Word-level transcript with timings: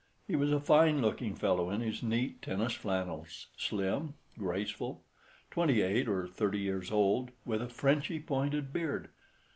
He 0.27 0.35
was 0.35 0.51
a 0.51 0.59
fine 0.59 0.99
looking 0.99 1.35
fellow 1.35 1.69
in 1.69 1.81
his 1.81 2.01
neat 2.01 2.41
tennis 2.41 2.73
flannels, 2.73 3.49
slim, 3.55 4.15
graceful, 4.35 5.03
twenty 5.51 5.81
eight 5.83 6.07
or 6.07 6.27
thirty 6.27 6.57
years 6.57 6.89
old, 6.91 7.29
with 7.45 7.61
a 7.61 7.69
Frenchy 7.69 8.19
pointed 8.19 8.73
beard. 8.73 9.09